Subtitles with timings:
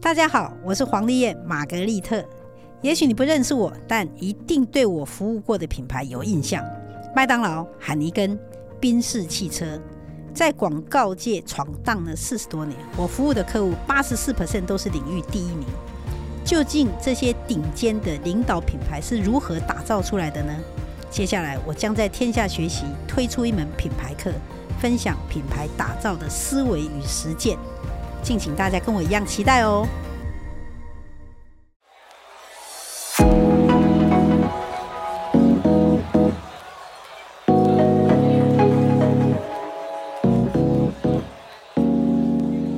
[0.00, 2.24] 大家好，我是黄丽燕玛格丽特。
[2.80, 6.64] 也许你不认识我，但一定对我服务过的品牌有印象：
[7.14, 8.38] 麦当劳、海尼根、
[8.80, 9.80] 宾士汽车。
[10.34, 15.66] 在广告界闯荡了四十多年，我服务的客户八十四 percent 都是领域第一名。
[16.44, 20.52] 究竟这些顶尖的领导品牌是如何打造出来的呢？
[21.10, 24.32] 接下来，我将在天下学习推出一门品牌课，
[24.80, 27.56] 分享品牌打造的思维与实践。
[28.22, 29.86] 敬请大家跟我一样期待哦。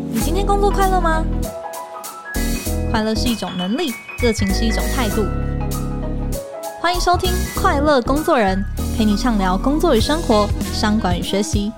[0.09, 1.23] 你今天工作快乐吗？
[2.91, 5.25] 快乐是一种能力，热情是一种态度。
[6.81, 8.65] 欢迎收听《快乐工作人》，
[8.97, 11.73] 陪你畅聊工作与生活、商管与学习。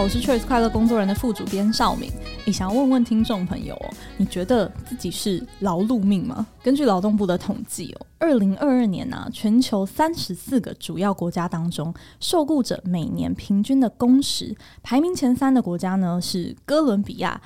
[0.00, 2.08] 我是 Choice 快乐工作人的副主编邵敏。
[2.46, 6.46] 你想要问问听众朋友哦，你觉得自己是劳碌命吗？
[6.62, 17.40] 根据劳动部的统计哦，二零二二年呢、啊，全球三十四个主要国家当中，受雇者每年平均的工时排名前三的国家呢是哥伦比亚、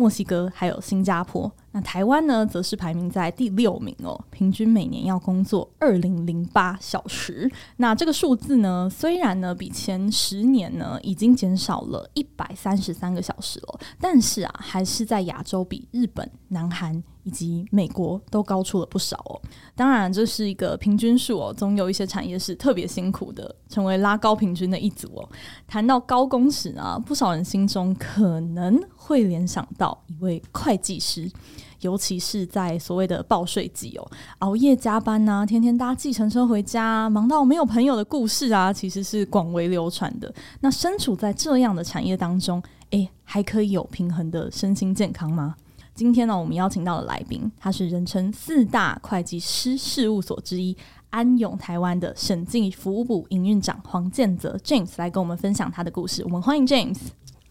[0.00, 1.52] 墨西哥还有新加坡。
[1.72, 7.48] 那台湾呢，则是排名在第六名哦，平均每年要工作二零零八小时。
[7.76, 19.40] 那这个数字呢，虽然呢比前十年呢已经减少了一百三十三个小时了，但是啊，还是在亚洲比日本、南韩以及美国都高出了不少哦。
[19.76, 25.28] 当然，这是一个平均数哦，总有一些产业是特别辛苦的，成为拉高平均的一组哦。
[25.68, 31.30] 谈到高工时啊，不少人心中可能会联想到一位会计师。
[31.82, 40.34] 尤其是在所谓的报税季哦，熬夜加班呐、天天搭计程车回家，忙到没有朋友的故事啊，其实是广为流传的。
[40.60, 45.54] 那身处在这样的产业当中，诶，还可以有平衡的身心健康吗？
[46.00, 50.74] 今天呢，我们邀请到了来宾，他是人称四大会计师事务所之一
[51.10, 56.24] 安永台湾的审计服务部营运长黄建泽 James 来跟我们分享他的故事。
[56.24, 56.96] 我们欢迎 James。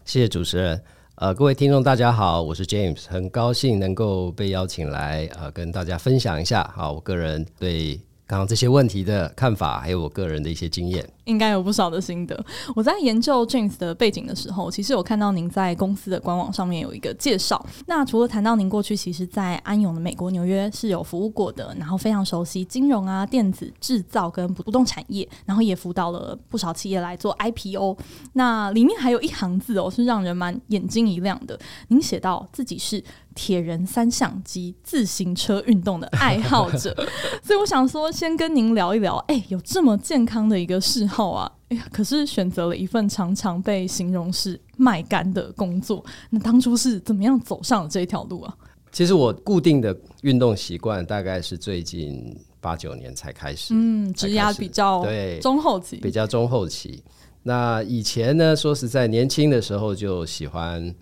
[0.04, 0.82] 谢谢主持人。
[1.14, 8.00] 呃，各位听众，大家好，我是 James，很高兴能够被邀请来，呃，跟大家分享一下，好，我个人对。
[8.30, 12.44] 刚刚这些问题的看法，还有我个人的一些经验，应该有不少的心得。
[12.76, 17.66] 我在研究 James 的背景的时候，其实有看到您在公司的官网上面有一个介绍。
[17.88, 27.98] 那除了谈到您过去其实，在安永的美国纽约是有服务过的，然后非常熟悉金融啊、电子制造跟不动产业，然后也辅导了不少企业来做 IPO。
[28.34, 31.58] 那里面还有一行字哦，是让人蛮眼睛一亮的。
[31.88, 33.02] 您写到自己是。
[33.40, 36.94] 铁人三项及自行车运动的爱好者，
[37.42, 39.16] 所以我想说，先跟您聊一聊。
[39.28, 41.50] 哎、欸，有这么健康的一个嗜好啊！
[41.70, 46.04] 哎呀，可是选择了一份常常被形容是卖干的工作。
[46.28, 48.54] 那当初是怎么样走上了这条路啊？
[48.92, 57.02] 其实我固定的运动习惯大概是最近八九年才开始，嗯，职涯比较对中后期，比较中后期。
[57.42, 60.94] 那以前呢，说实在，年轻的时候就喜欢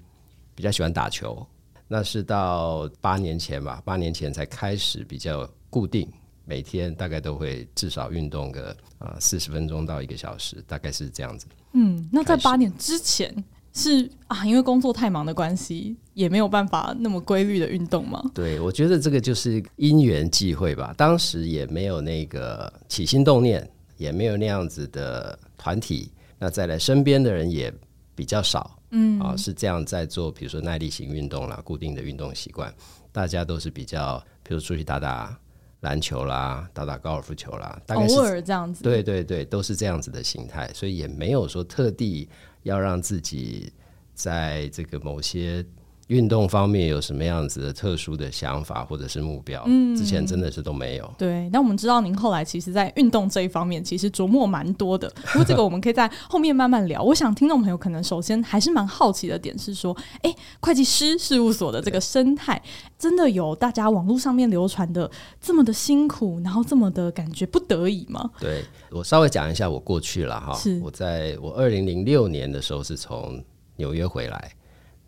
[0.54, 1.44] 比较喜欢打球。
[1.88, 6.06] 那是到八年前吧，八年前才开始比较固定，
[6.44, 11.46] 每天大概都会至少运动个啊四十分钟到一个小时，大概是这样子。
[11.72, 13.34] 嗯，那在八年之前
[13.72, 18.22] 是啊，因为工作太忙的关系，也没有办法那么规律的运动吗？
[18.34, 20.94] 对，我觉得这个就是因缘际会吧。
[20.96, 23.66] 当时也没有那个起心动念，
[23.96, 27.72] 也没有那样子的团体，那再来身边的人也
[28.14, 28.77] 比较少。
[28.90, 32.74] 嗯，啊，是这样在做，比如说耐力型运动啦，固定的运动习惯，
[33.12, 35.38] 大家都是比较，比如出去打打
[35.80, 42.28] 篮球啦，打打高尔夫球啦，大概是偶尔这样子，对对对，都是这样子的形态，所以也没有说特地
[42.62, 43.72] 要让自己
[44.14, 45.64] 在这个某些。
[46.08, 49.62] 运动方面有什么样子的特殊的想法或者是目标？
[49.66, 51.14] 嗯，之前真的是都没有。
[51.18, 55.08] 对，那我们知道您后来其实，在运动这一方面其实琢磨蛮多的。
[55.32, 57.02] 不过这个我们可以在后面慢慢聊。
[57.02, 62.60] 我想听众朋友可能首先还是蛮好奇的点是说，哎，会计师事务所的这个生态，
[62.98, 65.10] 真的有大家网络上面流传的
[65.40, 68.30] 这么的辛苦，然后这么的感觉不得已吗？
[68.40, 70.54] 对，我稍微讲一下我过去了哈。
[70.54, 73.44] 是我在我二零零六年的时候是从
[73.76, 74.50] 纽约回来。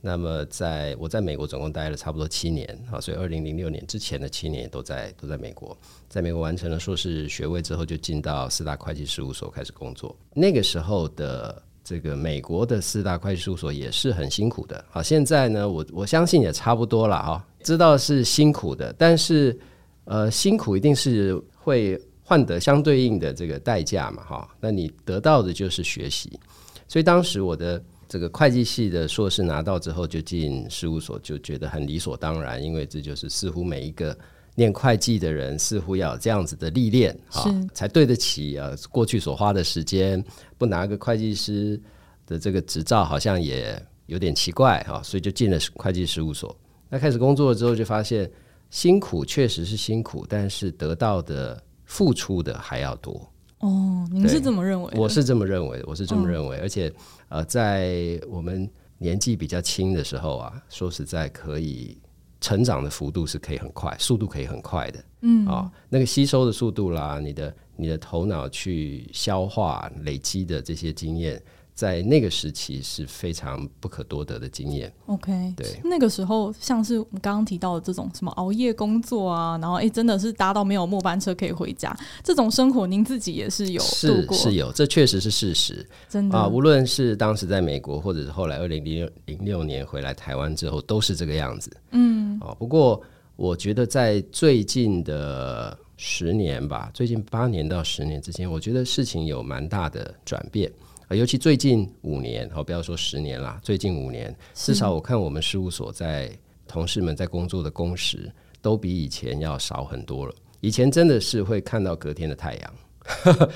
[0.00, 5.76] 那么，在我在美国总共待了差不多七年啊，所以二零零六年之前的七年都在都在美国，
[6.08, 10.16] 在美国完成了硕士学位之后，就进到四大会计事务所开始工作。
[10.32, 15.02] 那个时候的这个美国的四大会计事务所也是很辛苦的啊。
[15.02, 19.58] 现在呢，我我相信也差不多了哈，知道是辛苦的，但是
[20.04, 26.40] 呃，辛苦一定是会换得相对应的这个代价嘛，哈，那你得到的就是学习。
[26.88, 34.18] 所以当时我的这个会计系的硕士拿到之后，就进事务所，就觉得很理所当然，因为这就是似乎每一个
[34.56, 40.20] 念会计的人似乎要有这样子的历练啊，才对得起啊过去所花的时间。
[40.58, 41.80] 不拿个会计师
[42.26, 46.54] 的这个执照，好像也有点奇怪哈，所以就进了会计事务所。
[46.88, 48.28] 那开始工作了之后，就发现
[48.70, 53.29] 辛苦确实是辛苦，但是得到的付出的还要多。
[53.60, 54.92] 哦，您是这么认为？
[54.96, 56.56] 我是这么认为，我是这么认为。
[56.56, 56.92] 哦、而且，
[57.28, 58.68] 呃，在我们
[58.98, 61.98] 年纪比较轻的时候啊，说实在，可以
[62.40, 65.04] 成长的幅度是可以很快，速度可以很快的。
[65.20, 71.40] 嗯，啊、哦，那个吸收的速度啦，你的你的头脑去消化累积的这些经验。
[71.80, 74.92] 在那个时期是非常不可多得的经验。
[75.06, 83.80] OK，对，那个时候像是我们刚刚提到的这种什么熬夜工作啊，然后哎，真的是搭到没有末班车可以回家这种生活，您自己也是有？
[83.80, 85.88] 是是有，这确实是事实。
[86.06, 91.74] 真的啊，无论是当时在美国，或者是后来二零零六年回来台湾之后，都是这个样子。
[91.92, 93.02] 嗯，啊，不过
[93.36, 100.70] 我觉得在最近的十年吧，最近八年到十年之间，我觉得事情有蛮大的转变。
[101.16, 106.30] 尤其最近五年，好，不要说十年啦，最近五年，至少我看我们事务所在
[106.68, 110.32] 同事们在工作的工时都比以前要少很多了。
[110.60, 112.74] 以前真的是会看到隔天的太阳，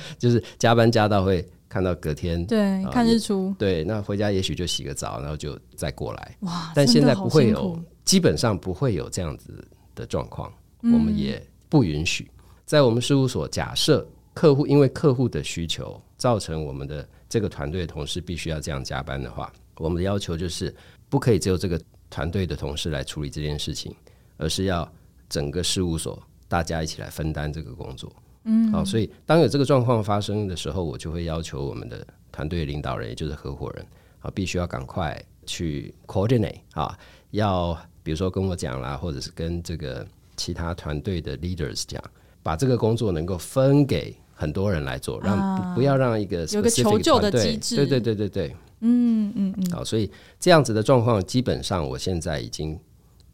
[0.19, 6.37] 就是加班加到会看到隔天，对，呃、看日出，对，那回家也许就洗个澡，然后就再过来。
[6.41, 9.65] 哇，但现在不会有，基本上不会有这样子
[9.95, 10.53] 的状况，
[10.83, 12.29] 我们也不允许。
[12.65, 17.09] 在我们事务所，假设客户因为客户的需求造成我们的。
[17.35, 20.73] 这个团队的同事必须要这样加班的话，我们的要求就是
[21.09, 23.93] 不可以只有这个团队的同事来处理这件事情，
[24.37, 24.89] 而是要
[25.29, 28.13] 整个事务所大家一起来分担这个工作。
[28.45, 33.85] 嗯，好，所以当有这个状况发生的时候，我就会要求我们的团队领导人，也就是合伙人
[34.21, 36.97] 啊，必须要赶快去 coordinate 啊，
[37.33, 42.01] 要比如说跟我讲啦，或者是跟这个其他团队的 leaders 讲，
[42.45, 44.17] 把这个工作能够分给。
[44.35, 50.11] 很多人来做，让不要让一个有个求救的机制，对对对对对，嗯嗯嗯，好，所以
[50.41, 52.79] 这样子的状况，基本上我现在已经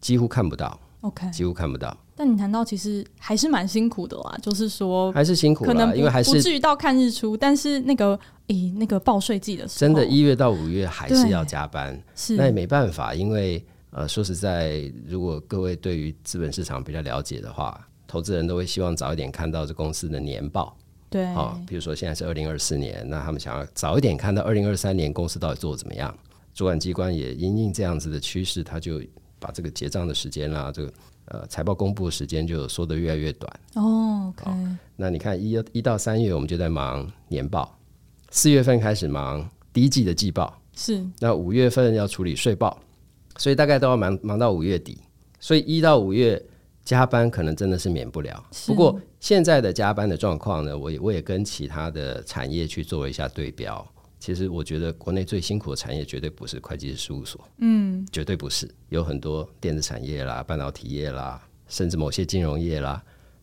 [0.01, 1.97] 几乎看不到，OK，几乎看不到。
[2.15, 8.19] 但你谈到其实还是蛮辛苦的啦，就是说还是辛苦，可能因为还是不至于到看日出，但是那个
[8.49, 12.37] 诶那个报税季的时候，真的，一月到五月还是要加班，是。
[12.37, 20.77] 那也没办法，因为呃说实在，如果各位对于资本市场比较了解的话，投资人都会希望早一点看到这公司的年报。
[21.11, 26.17] 对，好，比如说现在是二零二四年，那他们想要早一点看到二零二三年公司到底做得怎么样。
[26.55, 29.03] 主管机关也因应这样子的趋势，他就
[29.41, 30.93] 把这个结账的时间啦，这个
[31.25, 33.61] 呃财报公布的时间就缩得越来越短。
[33.75, 34.51] 哦，OK。
[34.95, 37.77] 那你看一一到三月我们就在忙年报，
[38.31, 41.05] 四月份开始忙第一季的季报，是。
[41.19, 42.79] 那五月份要处理税报，
[43.37, 44.99] 所以大概都要忙忙到五月底。
[45.41, 46.41] 所以一到五月。
[46.91, 53.87] 加班可能真的是免不了，不过现在的加班的状况呢，我也我也跟其他的产业去做一下对标。
[54.19, 58.69] 其实我觉得国内最辛苦的产业绝对不是会计师事务所，嗯，绝对不是。
[58.89, 63.01] 有很多电子产业啦、半导体业啦，甚至某些金融业啦，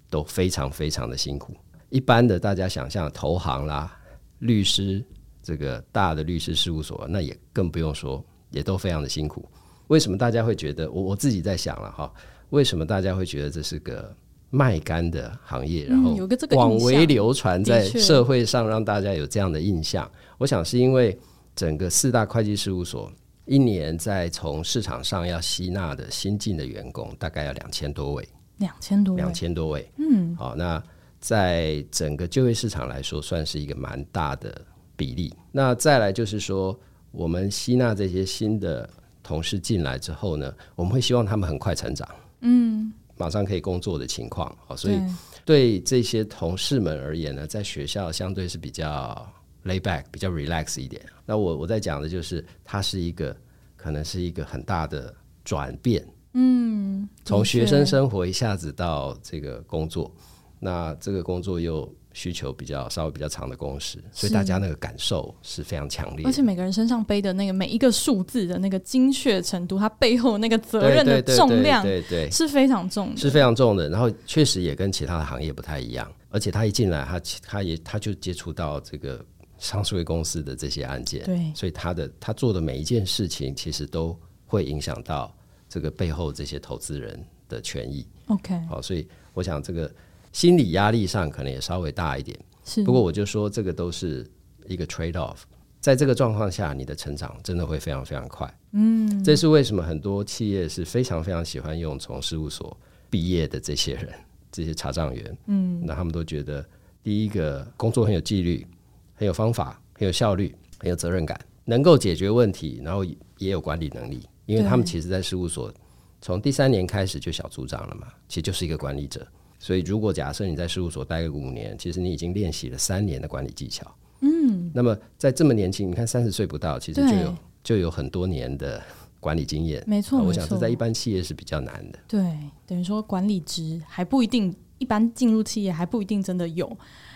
[0.09, 1.55] 都非常非常的辛苦。
[1.87, 3.97] 一般的大家想象投行啦、
[4.39, 5.01] 律师
[5.41, 9.49] 这个大的律师事务所，那也更不用说，也都非常的辛苦。
[9.87, 10.91] 为什么大家会觉得？
[10.91, 12.13] 我我自己在想了哈。
[12.49, 14.15] 为什么大家会觉得这是个
[14.49, 15.85] 卖干的行业？
[15.85, 16.15] 然后
[16.49, 20.09] 广为流传在社会上，让大家有这样的印象。
[20.37, 21.17] 我想是因为
[21.55, 23.11] 整个四大会计事务所
[23.45, 28.27] 一年在从市场上要吸纳的新进的员工大概要两千多位，
[28.57, 29.89] 两千多两千多位。
[29.97, 30.81] 嗯，好，那
[31.19, 34.61] 在整个就业市场来说，算是一个蛮大的
[34.95, 35.33] 比例。
[35.51, 36.77] 那再来就是说，
[37.11, 38.89] 我们吸纳这些新的
[39.23, 42.07] 同事进来之后呢，我们会希望他们很快成长。
[42.41, 44.99] 嗯，马上可以工作的情况，好，所以
[45.45, 49.27] 对这些同事们而言呢，在学校相对是比较
[49.65, 51.01] lay back、比较 relax 一点。
[51.25, 53.35] 那我我在讲的就是，它是一个
[53.75, 55.13] 可能是一个很大的
[55.43, 60.11] 转变，嗯，从学生生活一下子到这个工作，
[60.59, 61.91] 那这个工作又。
[62.17, 66.27] 需求比较稍微比较长的工时，所以大家那个感受是非常强烈的。
[66.27, 73.87] 而且每个人身上背的那个每一个数字的那个精确程度，它背后那个责任的重量，对对，是非常重的，是非常重的。
[73.87, 76.11] 然后确实也跟其他的行业不太一样。
[76.31, 79.23] 而且他一进来，他他也他就接触到这个
[79.59, 85.31] 上市公司的这些案件，对，所以他的他做的每一件事情，其实都会影响到
[85.69, 88.07] 这个背后这些投资人的权益。
[88.25, 89.91] OK，好，所以我想这个。
[90.31, 92.37] 心理压力上可能也稍微大一点。
[92.63, 94.29] 是，不过我就说这个都是
[94.65, 95.37] 一个 trade off，
[95.79, 98.51] 在这个状况下，你的成长真的会非常非常快。
[98.73, 102.75] 嗯，这是为什么很多企业是非常非常喜欢用从事务所
[103.09, 104.09] 毕业的这些人，
[104.51, 105.37] 这些查账员。
[105.47, 106.65] 嗯，那他们都觉得，
[107.01, 108.67] 第一个工作很有纪律，
[109.15, 113.03] 很有方法，很有效率，很有责任感，能够解决问题，然后
[113.37, 114.27] 也有管理能力。
[114.45, 115.73] 因为他们其实，在事务所
[116.21, 119.25] 从第三年开始就小组长了嘛，其实就是一个管理者。
[119.59, 123.91] 所以，如果假设你在事务所待个五年，其实你已经练习了三年的管理技巧。
[124.21, 128.81] 嗯，那么在这么年轻，你看三十岁不到，其实就有就有很多年的
[129.19, 129.83] 管理经验。
[129.87, 131.99] 没错，我想这在一般企业是比较难的。
[132.07, 136.67] 对，等于说管理职还不一定，一般进入企业还不一定真的有。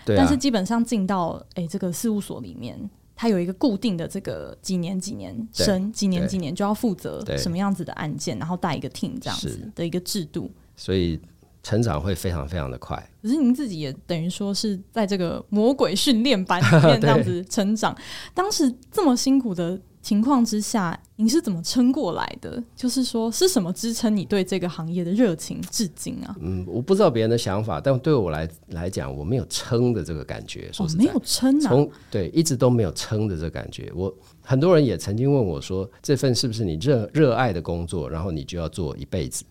[0.04, 2.78] 对啊，但是基本上进到哎这个事务所里面，
[3.14, 10.50] 它有一个固定的这个几年几年升，几年几年就要负责什么样子的案件，然后带一个 team 这样子的一个制度。
[10.74, 11.20] 所以。
[11.62, 17.96] 成长会非常非常的快，可是您自己也等于说是在这个魔鬼训练班里面这样 子成长。
[18.34, 22.60] 当时这么辛苦的情况之下，您是怎么撑过来的？
[22.74, 26.34] 就是说，是什么支撑你对这个行业的热情至今啊？
[26.40, 30.68] 嗯，我不知道别人的想法，但对我来来讲，我没有撑的这个感觉。
[30.72, 33.92] 说实在，哦，没有撑啊，从对一直都没有撑的这个感觉。
[33.94, 38.10] 我很多人也曾经问我说，这份是不是你热热爱的工作？
[38.10, 39.44] 然后你就要做一辈子？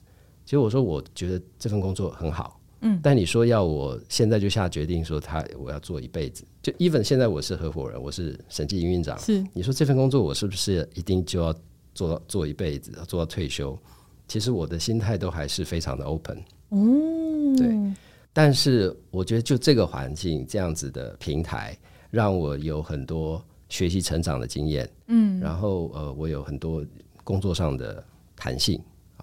[0.52, 11.56] 其实我说，我觉得这份工作很好，嗯，但你说要我现在就下决定说他我要做一辈子，就 even 现在我是合伙人，我是审计营运长，是你说这份工作我是不是一定就要
[11.96, 13.80] 做到做一辈子，做到退休？
[14.28, 17.70] 其实我的心态都还是非常的 open，嗯，对。
[18.34, 21.78] 但是我觉得就这个环境这样子的平台，
[22.10, 26.86] 让我有很多学习成长的经验，嗯，然后呃，我有很多
[27.24, 28.04] 工作上的
[28.36, 28.78] 弹性。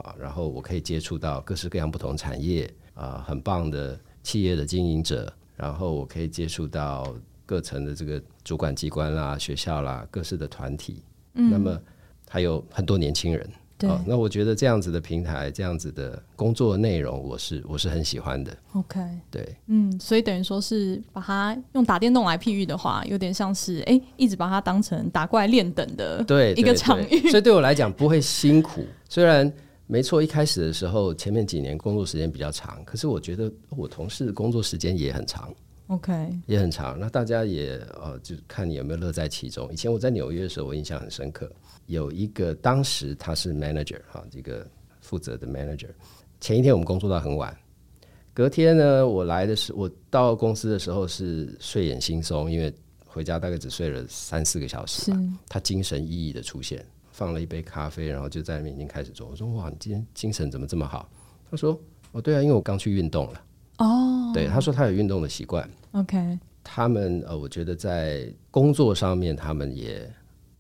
[0.05, 7.15] 啊，然后我可以接触到各式各样不同产业啊，很棒的企业的经营者，然后我可以接触到
[7.47, 11.03] 各层的这个主管机关啦、学校啦、各式的团体，
[11.35, 11.81] 嗯，那么
[12.29, 18.55] 还有很多年轻人，对，那我觉得这样子的平台，这样子的工作内容，我是我是很喜欢的。
[18.75, 19.01] OK，
[19.31, 29.51] 对，嗯，所以等于说是把它用打电动来譬喻的话，有点像是哎，一直把它当成打怪练等的对一个场域，所以对我来讲不会辛苦，虽然。
[29.91, 35.51] 没错，一开始的时候，前面几年工作时间比较长，可是我觉得我同事工作时间也很长
[35.87, 36.13] ，OK，
[36.47, 37.01] 也很长。
[37.01, 39.67] 那大家也呃，就看你有没有乐在其中。
[39.73, 41.51] 以前我在纽约的时候，我印象很深刻，
[41.87, 44.67] 有一个当时他是 manager 哈，这个
[45.01, 45.89] 负责的 manager。
[46.39, 47.57] 前一天我们工作到很晚，
[48.35, 52.71] 隔天呢，我来的时候，我到公司的时候是睡眼惺忪，因为
[53.07, 55.19] 回家大概只睡了三四个小时吧。
[55.49, 56.85] 他精神奕奕的出现。
[57.19, 59.27] 放了一杯咖啡，然后就在那边已经开始做。
[59.27, 61.11] 我说：“哇，你今天精神怎么这么好？”
[61.51, 61.77] 他说
[62.13, 63.43] ：“哦，对啊，因为我刚去运动了。”
[63.79, 65.69] 哦，对，他说他有运动的习惯。
[65.91, 70.09] OK，他们呃，我觉得在工作上面，他们也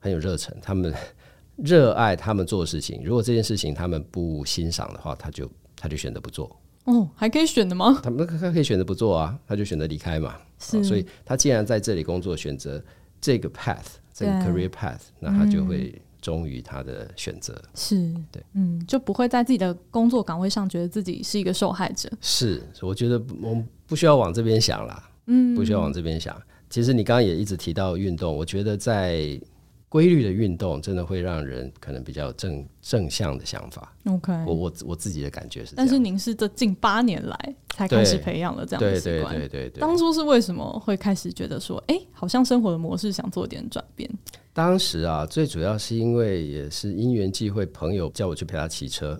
[0.00, 0.92] 很有热忱，他们
[1.54, 3.02] 热爱他们做的事情。
[3.04, 6.50] 如果这件事情他们不欣赏的话，他就他就选择不做。
[6.86, 8.00] 哦，还可以选的吗？
[8.02, 10.34] 他们他可以选择不做啊，他就选择离开嘛。
[10.58, 12.82] 是，所以他既然在这里工作，选择
[13.20, 15.94] 这个 path，这个 career path，那他就会。
[16.18, 22.10] 嗯忠于他的选择是对，嗯，就不会在自己的工作岗位上觉得自己是一个受害者。
[22.20, 26.36] 是，我觉得我们不需要往这边想啦，嗯，不需要往这边想。
[26.68, 29.40] 其实你刚刚也一直提到运动，我觉得在。
[29.88, 33.94] 规律的运动真的会让人可能比较正正向的想法。
[34.04, 35.86] OK，我我我自己的感觉是这样。
[35.86, 39.34] 但是您是这近八年来才开始培养了这样的习惯。
[39.34, 39.80] 对对对对对。
[39.80, 44.10] 当初是为什么会开始觉得说，哎，好像生活的模式想做点转变？
[44.52, 49.18] 当时啊，最主要是因为也是因缘际会，朋友叫我去陪他骑车。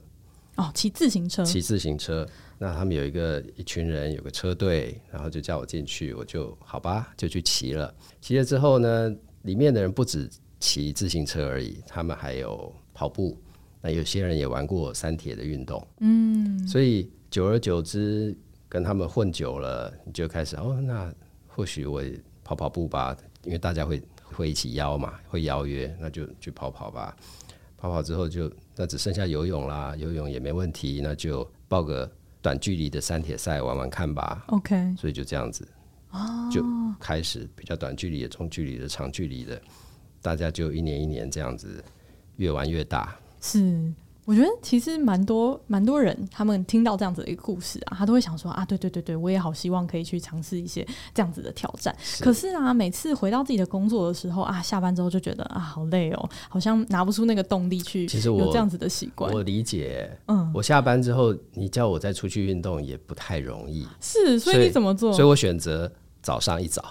[0.56, 1.42] 哦，骑自行车。
[1.44, 7.94] 骑自行车，那他们有一个一群人，有个车队，然后就叫我进去，我就好吧，就去骑了。
[8.20, 9.10] 骑了之后呢，
[9.42, 10.28] 里面的人不止。
[10.61, 13.37] 骑自行车而已，他们还有跑步，
[13.81, 18.37] 那有些人也玩过三铁的运动，嗯，所以久而久之
[18.69, 21.12] 跟他们混久了，你就开始哦，那
[21.47, 22.03] 或许我
[22.43, 27.17] 跑跑步吧，因为大家会会一起邀嘛，会邀约，那就去跑跑吧。
[27.77, 32.11] 跑跑之后就那只剩下游泳啦，游泳也没问题，那就报个
[32.43, 34.45] 短距离的三铁赛玩玩看吧。
[34.49, 35.67] OK，所以就这样子，
[36.11, 36.65] 哦，就
[36.99, 39.62] 开始比较短距离的、中距离的、长距离的。
[40.20, 41.82] 大家就一年一年这样子
[42.37, 43.92] 越玩越大，是
[44.25, 51.96] 我觉得其实蛮多蛮多人，他们听到这样子的一个故事啊，他都会想说啊，对对对对，我也好希望可以去尝试一些这样子的挑战。
[51.98, 58.06] 是可是啊，每次回到自己的工作的时候啊，下班之后就觉得啊，好累哦，好像拿不出那个动力去。
[58.06, 60.10] 其实我有这样子的习惯，我理解。
[60.26, 63.88] 嗯，我下班之后，你叫我再出去运动也不太容易。
[63.98, 65.10] 是，所以你怎么做？
[65.10, 66.84] 所以，所以我选择早上一早。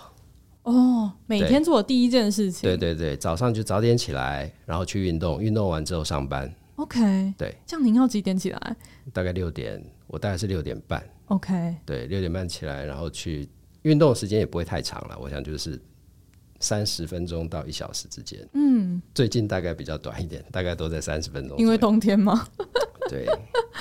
[0.68, 2.70] 哦，每天做的第一件事情。
[2.70, 6.54] 对对对，早上就早点起来，然后去运动，运动完之后上班。
[6.76, 8.76] OK，对，这样您要几点起来？
[9.14, 11.02] 大概六点，我大概是六点半。
[11.28, 13.48] OK，对，六点半起来，然后去
[13.84, 15.82] 运动，时间也不会太长了，我想就是
[16.60, 18.46] 三十分钟到一小时之间。
[18.54, 21.58] 嗯，最近大概比较短一点，大概都在三十分钟。
[21.58, 22.46] 因为冬天吗？
[23.08, 23.26] 对，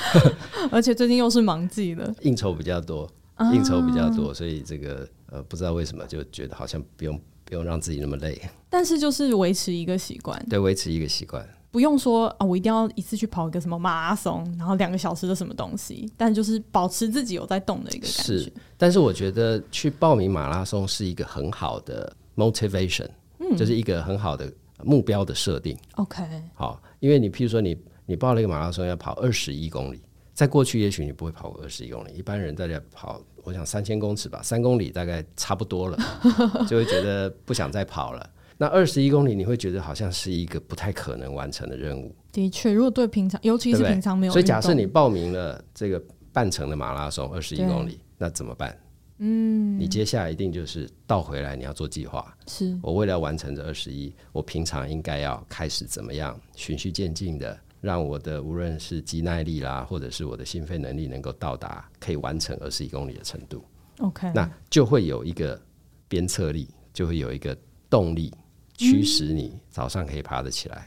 [0.71, 3.11] 而且最近又是忙季了，应酬比较多，
[3.52, 8.40] 应酬比较多，所以这个呃，不知道为什么就觉得好像不用不用让自己那么累。
[8.71, 11.47] 但是就是维持一个习惯，对，维持一个习惯。
[11.71, 18.23] 不用说啊，我一定要一次去跑一个什么马拉松，然后两个小时的什么东西，但就是保持自己有在动的一个感觉。
[18.23, 23.09] 是，但是我觉得去报名马拉松是一个很好的 motivation，
[23.40, 24.50] 嗯，就是一个很好的
[24.83, 25.76] 目标的设定。
[25.97, 26.25] OK，
[26.55, 27.76] 好，因为你譬如说你
[28.07, 30.00] 你报了一个马拉松要跑二十一公里，
[30.37, 35.97] 在过去也许你不会跑过二十一公里，一般人大家跑，我想三千公尺吧，三公里大概差不多了，
[36.69, 38.31] 就会觉得不想再跑了。
[38.59, 42.14] 那二十一公里，你会觉得好像是一个不太可能完成的任务。
[42.33, 46.02] 的确，如果对平常，尤其是平常没有，所以假设你报名了这个
[46.35, 48.78] 半程的马拉松，二十一公里，那怎么办？
[49.19, 52.37] 嗯，你接下来一定就是倒回来，你要做计划。
[52.47, 63.64] 是我为了要完成这二十一，我平常应该要开始怎么样，循序渐进的，让我的无论是肌耐力啦，或者是我的心肺能力，能够到达可以完成二十一公里的程度。
[63.99, 65.61] OK，那就会有一个
[66.09, 67.56] 鞭策力，就会有一个
[67.88, 68.33] 动力。
[68.78, 70.87] 驱使你早上可以爬得起来，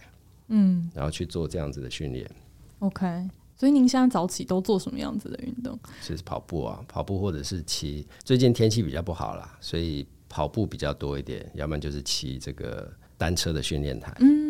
[0.50, 2.30] 嗯，然后去做这样子的训练。
[2.78, 3.28] OK，
[3.58, 5.80] 所以您现在早起都做什么样子的运动？
[6.00, 8.08] 其实跑步啊，跑步或者是骑。
[8.24, 14.16] 最近天气比较不好啦，所以跑步比较多一点，要不然就是骑这个单车的训练台。
[14.20, 14.49] 嗯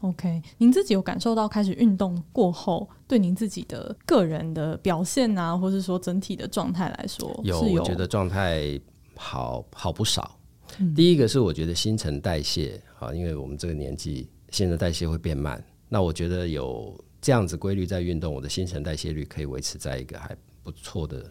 [0.00, 8.80] ，OK，您自己有感受到开始运动过后，对您自己的个人的表现啊，或是说整体的状态来说，有，有我觉得状态
[9.16, 10.36] 好好不少。
[10.94, 15.62] 第一个是我觉得新陈代谢啊，因为我们这个年纪，新陈代谢会变慢。
[15.88, 21.28] 那我觉得有这样子规律在运动，我的新陈代谢率可以维持在一个还不错的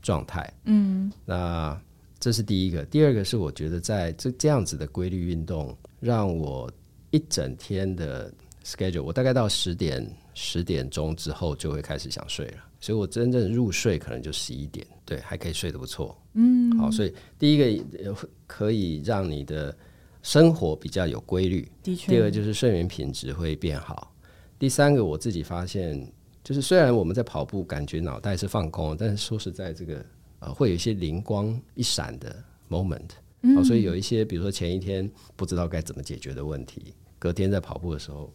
[0.00, 0.50] 状态。
[0.64, 1.78] 嗯，那
[2.18, 2.82] 这是第一个。
[2.86, 6.68] 第二个是我觉得在这这样子的规律运动，让我
[7.10, 8.32] 一整天的
[8.64, 16.16] schedule，我大概到十点十点钟之后就会开始想睡了，所以我真正入睡可能就十一点，对，还可以睡得不错。
[16.34, 18.14] 嗯，好，所以第一个
[18.46, 19.74] 可以让你的
[20.22, 21.70] 生活比较有规律。
[21.82, 22.12] 的确。
[22.12, 24.14] 第二个就是睡眠品质会变好。
[24.58, 26.06] 第三个，我自己发现，
[26.44, 30.04] 就是虽然我们在跑步，感觉脑袋是放空，但是说实在，这个
[30.40, 33.08] 呃，会有一些灵光一闪的 moment。
[33.42, 33.56] 嗯。
[33.56, 38.32] 好，所以有一些，比如说前一天不知道该怎么解决的问题，隔天在跑步的时候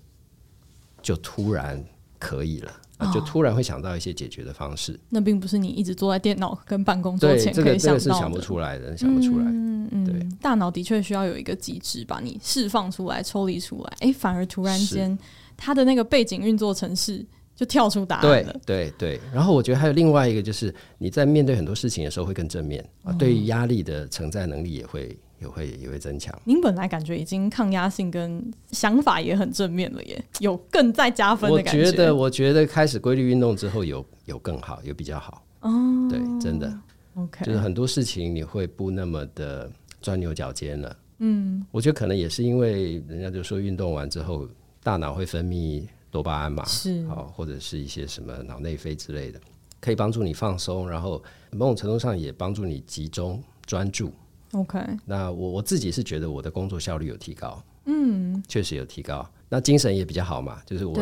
[1.02, 1.84] 就突然
[2.20, 2.72] 可以了。
[3.13, 4.94] 就突然会想到一些解决的方式。
[4.94, 7.63] 哦，那并不是你一直坐在电脑跟办公桌前可以想到的。
[7.63, 9.46] 这个这个是想不出来的，想不出来。
[9.46, 13.89] 嗯嗯，对，大脑的确需要有一个机制把你释放出来、抽离出来。
[14.00, 15.20] 哎、欸，反而突然间，
[15.58, 18.60] 它的那个背景运作程式就跳出答案了。
[18.66, 19.22] 对对对。
[19.34, 22.84] 然后我觉得还有另外一个，就是你在面对很多事情的时候会更正面
[23.18, 25.18] 对于压力的承载能力也会。
[25.39, 26.34] 也会也会增强。
[26.46, 31.82] 您本来感觉已经抗压性跟想法也很正面了耶，有更再加分的感觉。
[31.82, 35.44] 我觉得，我觉得开始规律运动之后有，有有更好，有比较好。
[35.60, 35.70] 哦，
[36.10, 36.74] 对，真的。
[37.16, 39.70] OK，就是很多事情你会不那么的
[40.02, 40.96] 钻牛角尖了。
[41.18, 44.48] 嗯，我觉得可能也是因为人家就说运动完之后
[44.82, 49.41] 大脑会分泌多巴胺嘛，是，好，或者是一些什么脑内啡之类的，
[49.82, 54.13] 可以帮助你放松，然后某种程度上也帮助你集中专注。
[54.52, 59.28] OK，那我我自己是觉得我的工作效率有提高，嗯，确实有提高。
[59.49, 60.95] 那精神也比较好嘛，就是我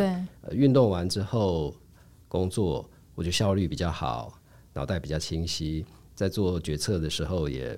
[0.51, 1.75] 运动完之后
[2.29, 4.39] 工作，我觉得效率比较好，
[4.71, 7.77] 脑袋比较清晰，在做决策的时候也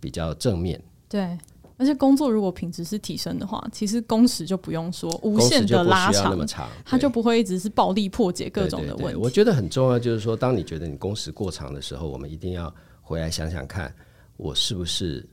[0.00, 0.82] 比较正面。
[1.08, 1.38] 对，
[1.76, 9.20] 而且工作如果品质是提升的话，其实工时就不用说无限的拉长，那么长，它就不会一直是暴力破解各种的问题。
[9.20, 13.94] 我觉得很重要，就是说，当你觉得你工时过长的时候，我们一定要回来想想看。
[14.38, 15.24] 我是不是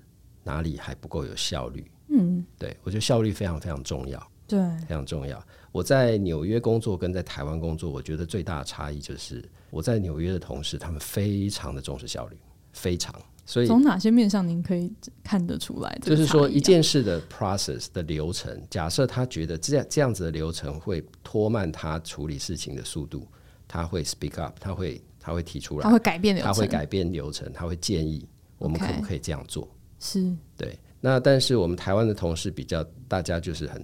[0.43, 1.89] 哪里还不够有效率？
[2.09, 5.41] 嗯，对，我觉得效率非常非常重要，对，非常重要。
[5.71, 12.37] 我在纽约工作跟在台湾工作，我觉得最大的差异就是我在纽约的同事，他们非常的重视效率，
[12.73, 13.13] 非常。
[13.45, 15.97] 所以从哪些面上您可以看得出来？
[16.03, 23.27] 就是说一件事的 process 的流程，假设他觉得这样这样子的流程会拖慢他处理事情的速度，
[23.67, 28.23] 他会 speak up，他会他会提出来，他会改变流程，他会改变流程，他会建议
[28.59, 29.67] 我们可不可以这样做？
[29.99, 30.77] 是对。
[31.01, 33.83] 那但是我们台湾的同事比较，大家就是很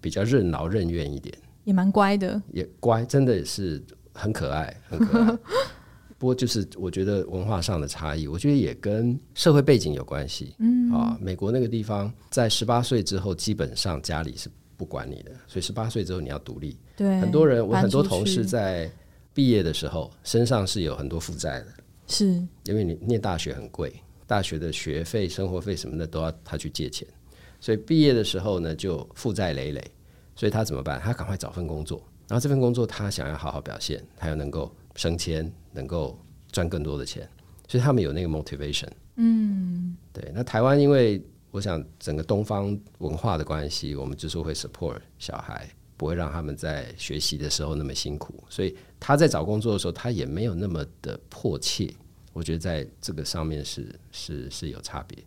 [0.00, 5.38] 比较任劳任怨一点，也蛮乖的，也乖，真的也是很可爱，很可爱。
[6.22, 10.54] 不过就是我觉得文化上的差异，我觉得也跟社会背景有关系。
[10.60, 16.78] 嗯啊，美国那个地方在十八岁之后，基本上家里是不管你的，所以十八岁之后你要独立。
[16.94, 18.88] 对，很多人，我很多同事在
[19.34, 21.66] 毕业的时候身上是有很多负债的，
[22.06, 22.26] 是
[22.66, 23.92] 因为你念大学很贵，
[24.24, 27.04] 大学的学费、生活费什么的都要他去借钱，
[27.58, 29.84] 所以毕业的时候呢就负债累累，
[30.36, 31.00] 所以他怎么办？
[31.00, 35.52] 他赶快找份工作，然后这份工作他想要好好表现，他又能够升迁。
[35.72, 36.18] 能够
[36.50, 37.28] 赚更多的钱，
[37.66, 38.88] 所以他们有那个 motivation。
[39.16, 40.30] 嗯，对。
[40.34, 51.92] 那台湾因为我想整个东方文化的关系，我们就是会 support 小孩，不会让他们在学习的时候那么辛苦，所以他在找工作的时候，他也没有那么的迫切。
[52.32, 55.18] 我觉得在这个上面是是是有差别。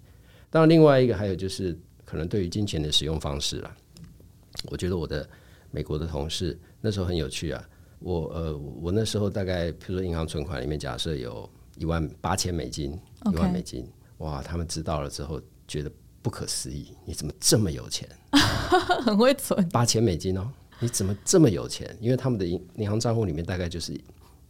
[0.49, 3.75] 当然，另外一个还有就是可能对于金钱的使用方式啦。
[4.71, 5.29] 我觉得我的
[5.69, 7.69] 美国的同事那时候很有趣啊。
[7.99, 12.97] 我呃，我那时候大概，譬如说银行存款里面，假设有一万八千美金，
[13.31, 13.87] 一万美金，
[14.19, 18.07] 哇，他们知道了之后觉得不可思议，你怎么这么有钱？
[19.03, 21.95] 很会存八千美金哦，你怎么这么有钱？
[21.99, 23.99] 因为他们的银银行账户里面大概就是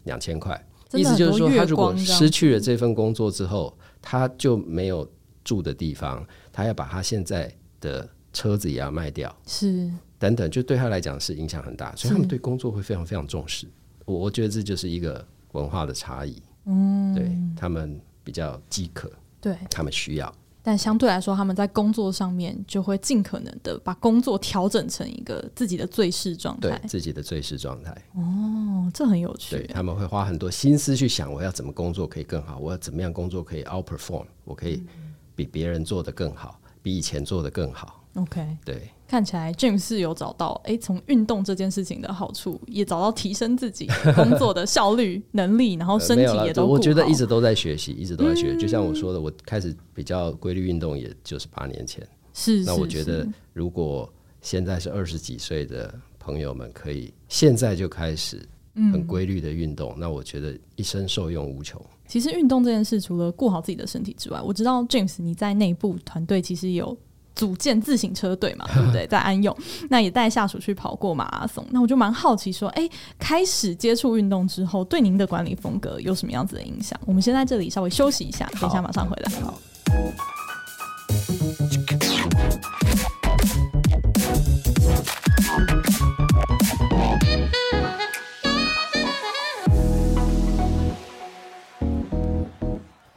[0.03, 5.10] 两千块，意思就是说，他如果失去了这份工作之后，他就没有
[5.43, 9.91] 住的地方，他要把他现在的车子也要卖掉，是。
[10.17, 13.67] 等等，就对他来讲是影响很大，所以他们对工作会非常非常重视。
[14.06, 16.41] 我我觉得这就是一个文化的差异。
[16.65, 27.91] 嗯，对他们比较饥渴，对他们需要，但相对来说，他们在工作上面就会尽可能的把工作调整成一个自己的最适状态，对自己的最适状态。
[28.15, 29.58] 哦，这很有趣。
[29.58, 34.82] 对，他们会花很多心思去想，我要怎么工作可以更好，我要怎么样工作可以 outperform，我可以
[35.36, 38.04] 比别人做的更好，比以前做的更好。
[38.15, 38.89] OK，对。
[39.07, 46.67] 看起来 James 是有找到哎，从运动这件事情的好处，也找到提升自己工作的效率、能力，然后身体也都、呃。
[46.67, 48.53] 我觉得一直都在学习，一直都在学。
[48.53, 52.05] 嗯、就像我说的，我开始比较规律运动，也就是八年前。
[52.33, 58.41] 是，那我觉得，如果现在是二十几岁的朋友们，可以现在就开始
[58.91, 61.79] 很规律的运动，嗯、那我觉得一生受用无穷。
[62.07, 66.97] 其实运动这件事，除了顾好自己的身体之外，我知道 James 你在内部团队其实有。
[67.35, 69.05] 组建自行车队嘛， 对不对？
[69.11, 69.55] 在安永，
[69.89, 71.65] 那也带下属去跑过马拉松。
[71.71, 76.99] 那我就蛮好奇，说，哎，开始接触运动之后，对您的管理风格有什么样子的影响？
[77.05, 79.31] 我们先在这里稍微休息一下，等一下马上回来。
[79.41, 79.59] 好。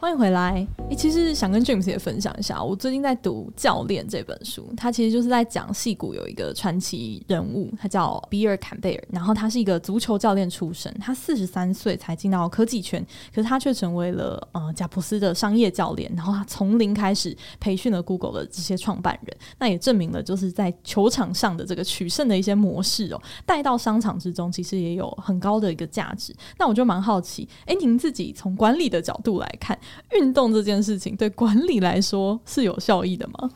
[0.09, 0.67] 欢迎回来。
[0.89, 26.35] 诶，其实想跟 James 也分享一下，我最近在读《教练》这本书，他其实就是在讲戏骨有一个传奇人物，他叫比尔·坎贝尔，然后他是一个足球教练出身，他四十三岁才进到科技圈，可是他却成为了呃贾伯斯的商业教练，然后他从零开始培训了 Google 的这些创办人，那也证明了就是在球场上的这个取胜的一些模式哦，带到商场之中，其实也有很高的一个价值。
[26.59, 29.79] 那我就蛮好奇，诶，您自己从管理的角度来看，
[30.19, 33.51] 运动这件事情对管理来说是有效益的吗？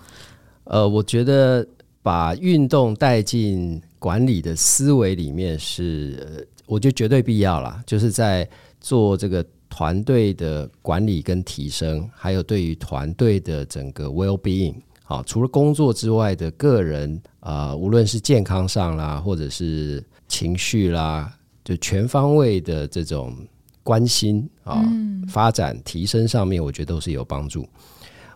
[0.65, 1.67] 呃，我觉得
[2.03, 7.83] 把运动带进管理的思维里面是，我觉得绝对必要啦。
[7.87, 8.49] 就是在
[8.81, 21.33] 做这个团队的管理跟提升，还有对于团队的整个 well being，好，除了工作之外的个人，呃，无论是健康上啦，或者是情绪啦，
[21.65, 23.35] 就全方位的这种。
[23.83, 24.83] 关心啊，
[25.29, 27.67] 发展提升上面，我觉得都是有帮助。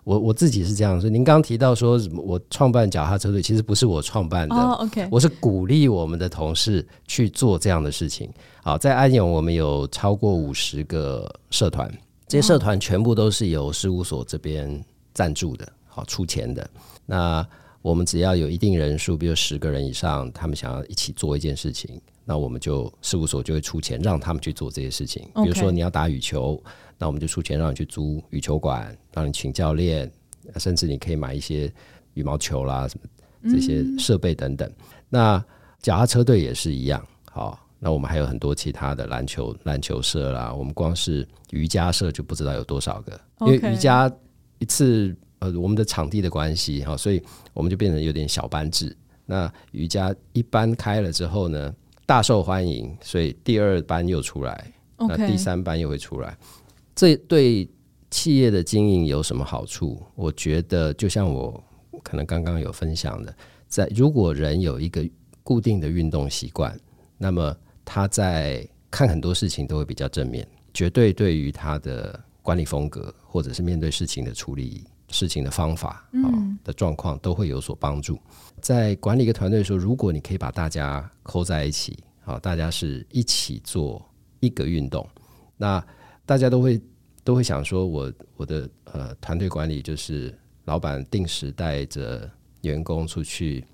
[0.05, 1.11] 我我自己是这样说。
[1.11, 4.55] 您刚刚提到说，我创办脚踏车队，其实不是我创办的。
[4.55, 8.31] Oh, OK，我是鼓励我们的同事去做这样的事情。
[8.63, 11.93] 好，在安永，我们有超过五十个社团，
[12.29, 14.81] 这些社团全部都是由事务所这边
[15.13, 16.71] 赞助的，好出钱的。
[17.05, 17.45] 那
[17.83, 22.01] 我们只要有一定人数，比如十个人以上，他们想要一起做一件事情。
[22.29, 26.61] 那我们就事务所就会出钱让他们去做这些事情，比如说你要打羽球，
[26.99, 30.11] 那我们就出钱让你去租羽球馆，让你请教练，
[30.57, 31.73] 甚至你可以买一些
[32.15, 33.09] 羽毛球啦什么
[33.49, 34.69] 这些设备等等。
[35.09, 35.43] 那
[35.81, 44.11] 脚踏车队也是一样，好，那我们还有很多其他的篮球篮球社啦，我们光是瑜伽社就不知道有多少个，因为瑜伽
[44.59, 47.23] 一次呃我们的场地的关系哈，所以
[47.55, 48.97] 我们就变成有点小班制。
[49.27, 51.73] 那瑜伽一班开了之后呢，
[52.07, 56.39] 大受欢迎，所以第二班又出来，那第三班又会出来。
[56.95, 57.69] 这对
[58.11, 60.01] 企业的经营有什么好处？
[60.15, 61.63] 我觉得就像我
[62.05, 65.05] 可能刚刚有分享的，在如果人有一个
[65.43, 66.79] 固定的运动习惯，
[67.19, 76.27] 那么他在看很多事情都会比较正面，绝对对于他的管理风格或者是面对事情的处理事情的方法啊
[76.65, 78.19] 的状况都会有所帮助。
[78.61, 84.05] 在管理一个团队的时候，如果你可以把大家扣在一起，好，大家是一起做
[84.41, 85.07] 一个运动，
[85.57, 85.85] 那
[86.25, 86.81] 大家都会
[87.23, 92.29] 都会想说我，我我的呃团队管理就是老板定时带着
[92.63, 93.65] 员工出去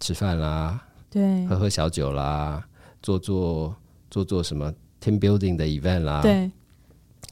[0.00, 2.62] 吃饭啦，对，喝喝小酒啦，
[3.00, 3.74] 做做
[4.10, 6.50] 做做什么 team building 的 event 啦，对，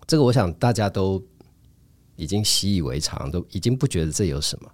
[0.06, 1.22] 这个我想大家都
[2.20, 4.70] 已经习以为常，都已经不觉得这有什么。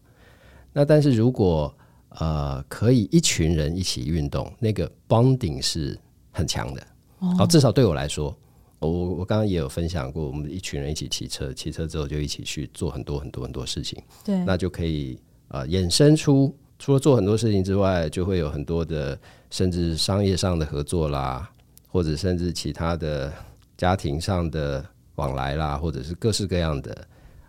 [0.73, 1.73] 那但是如果
[2.19, 5.99] 呃，可以一群人一起运动，那个 bonding 是
[6.31, 6.87] 很强的。
[7.19, 8.35] 好、哦，至少对我来说，
[8.79, 14.03] 我我刚刚也有分享过，我们一群人一起骑车，骑车之后就一起去做很多很多很多事情。
[14.25, 19.19] 对，那就可以呃衍生出除了做很多事情之外，就会有很多的
[19.51, 21.51] 甚至商业上的合作啦，
[21.89, 23.31] 或者甚至其他的
[23.77, 24.83] 家庭上的
[25.17, 27.07] 往来啦，或者是各式各样的。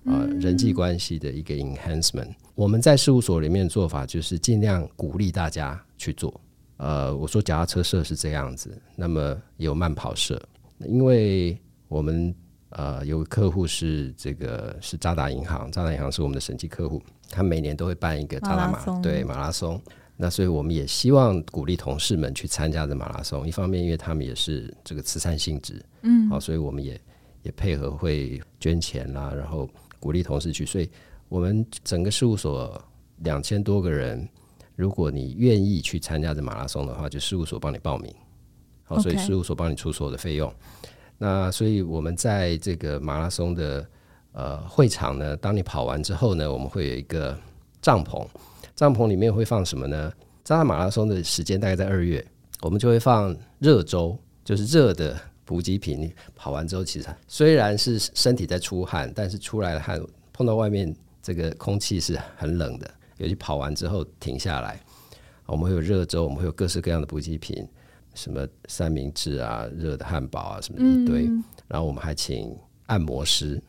[0.07, 6.39] 呃，人际关系的一个 enhancement，我们在事务所里面的做法就是尽量鼓励大家去做。
[6.77, 10.41] 呃，我说脚踏车社是这样子，那么有慢跑社，
[10.85, 12.33] 因为我们
[12.69, 19.81] 呃有个客户是这个是渣打银行，渣打银行是我们的审计客户，他每年都会办一个渣打马，对马拉松。
[20.15, 26.97] 那所以我们也希望鼓励同事们去参加这马拉松，一方面因为他们也是这个慈善性质，嗯，好，所以我们也
[27.41, 29.69] 也配合会捐钱啦，然后。
[29.99, 30.89] 鼓励同事去，所以
[31.29, 32.81] 我们整个事务所
[33.17, 34.27] 两千多个人，
[34.75, 38.13] 如果你愿意去参加这马拉松的话，就事务所帮你报名，
[38.83, 40.53] 好，所以事务所帮你出所有的费用。
[41.17, 43.85] 那所以我们在这个马拉松的
[44.33, 47.37] 呃会场呢，当你跑完之后呢，我们会有一个
[47.81, 48.25] 帐篷，
[48.75, 50.13] 帐篷里面会放什么呢？
[50.43, 52.25] 扎马拉松的时间大概在二月，
[52.61, 55.19] 我们就会放热粥，就是热的。
[55.47, 59.97] 补给品，你跑完之后，其实虽然是身体在出汗，但是出来的汗
[60.33, 62.91] 碰到外面这个空气是很冷的。
[63.15, 64.79] 尤其跑完之后停下来，
[65.45, 67.65] 我们会有热粥，我们会有各式各样的补给品，
[68.13, 71.27] 什么三明治啊、热的汉堡啊，什么一堆。
[71.27, 72.53] 嗯、然后我们还请
[72.87, 73.59] 按摩师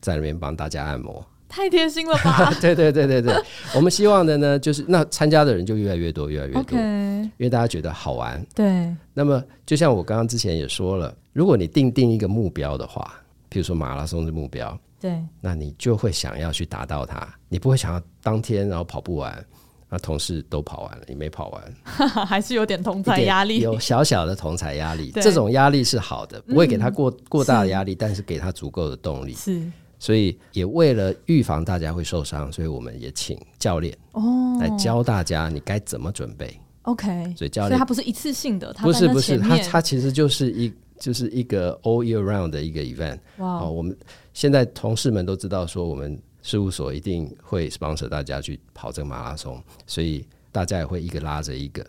[0.00, 1.26] 在那边帮大家按摩。
[1.54, 2.52] 太贴心了吧！
[2.60, 3.32] 对对对对对，
[3.76, 8.44] 我们希望的呢，就是那参加的人就越来越多，越来越多.因为大家觉得好玩。
[8.54, 8.92] 对。
[9.12, 13.14] 那么，就像我刚刚之前也说了，如果你定定一个目标的话，
[13.50, 19.44] 譬如说马拉松的目标，对，那你就会想要去达到它，你不会想要当天然后跑不完，
[19.88, 21.62] 那同事都跑完了，你没跑完，
[22.26, 25.12] 还是有点同才压力，有小小的同才压力。
[25.14, 29.34] 这种压力是好的，不会给他过、嗯、过大的压力，但是给他足够的动力。
[29.34, 29.62] 是。
[30.04, 36.54] 所以也为了预防大家会受伤，所以我们也请教练哦来教大家你该怎么准备。
[36.82, 43.18] OK，所以教练，所以它不是一次性的，不是不是，它它其实就是一就是一个 all year round 的一个 event。
[43.38, 43.96] 哇 Wow，我们
[44.34, 51.82] 现在同事们都知道说，我们事务所一定会 sponsor 大家去跑这个马拉松，所以大家也会一个拉着一个，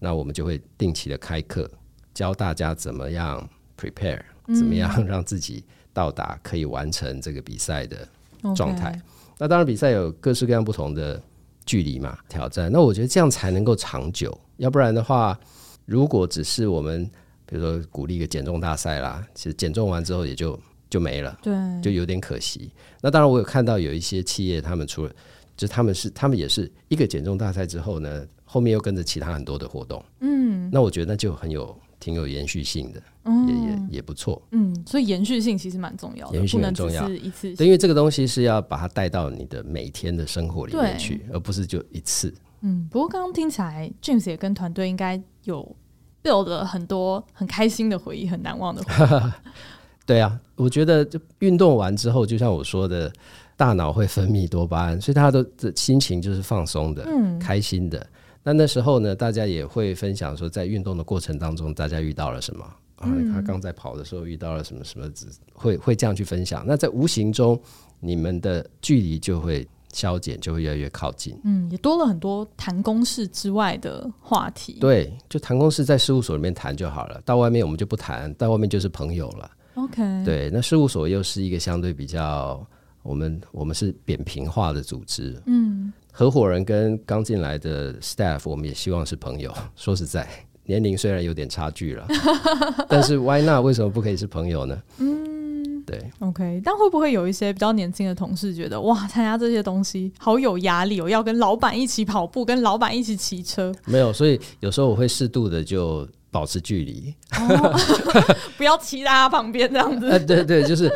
[0.00, 1.70] 那我们就会定期的开课，
[2.12, 3.48] 教大家怎么样
[3.80, 5.64] prepare，怎么样让自己。
[5.92, 8.08] 到达可以完成这个比赛的
[8.54, 9.00] 状态。
[9.38, 11.20] 那当然，比赛有各式各样不同的
[11.66, 12.70] 距离嘛，挑战。
[12.70, 14.36] 那我觉得这样才能够长久。
[14.58, 15.38] 要不然的话，
[15.84, 17.04] 如果只是我们
[17.44, 21.52] 比如说鼓励一个减重大赛啦，其实减重完之后也就就没了，对，
[21.82, 22.70] 就有点可惜。
[23.00, 25.12] 那当然，我有看到有一些企业，他们除了
[25.56, 30.04] 就他们是他们也是一个减重大赛之后呢，后面又跟着其他很多的活动。
[30.20, 31.76] 嗯，那我觉得那就很有。
[32.02, 34.42] 挺有延续性的，嗯、也也也不错。
[34.50, 37.06] 嗯，所以延续性其实蛮重要的，延续性很重要。
[37.06, 42.34] 是一次，对，因为这个东西是要把它带到你的每天的生活里面去，而不是就一次。
[42.62, 45.76] 嗯，不过刚刚听起来，James 也跟团队应该有
[46.24, 49.32] build 了很多很开心的回忆，很难忘的回忆。
[50.04, 53.12] 对啊，我觉得就运动完之后，就像我说的，
[53.56, 58.04] 大脑会分泌多巴胺，所以大家都的心情就是放松的，嗯，开心的。
[58.42, 62.64] 那那时候呢，大家也会分享说，在运动的过程当中，大家遇到了什么
[62.96, 63.08] 啊？
[63.32, 65.08] 他刚在跑的时候遇到了什么什么，
[65.52, 66.64] 会会这样去分享。
[66.66, 67.60] 那在无形中，
[68.00, 71.38] 你们的距离就会消减，就会越来越靠近。
[71.44, 74.78] 嗯，也多了很多谈公事之外的话题。
[74.80, 79.50] 对，就谈公事在事务所里面谈就好了，到外面我们就不谈，到外面就是朋友了。
[79.74, 82.66] OK，对，那事务所又是一个相对比较，
[83.02, 85.40] 我们我们是扁平化的组织。
[85.46, 89.52] 嗯，合伙人跟刚进来的 staff，我们也希望是朋友。
[89.74, 90.28] 说实在，
[90.66, 92.06] 年龄虽然有点差距了，
[92.88, 93.64] 但是 why not？
[93.64, 94.78] 为什么不可以是朋友呢？
[94.98, 96.60] 嗯，对，OK。
[96.64, 103.74] 但会不会有一些比较年轻的同事觉得，哇，参加这些东西好有压力，哦要跟老板一起跑步，跟老板一起骑车？
[103.86, 106.06] 没有，所以有时候我会适度的就。
[106.32, 107.78] 保持距离，哦，
[108.56, 110.08] 不要骑在他旁边这样子。
[110.08, 110.90] 呃，对对，就是